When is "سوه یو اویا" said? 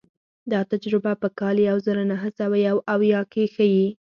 2.39-3.21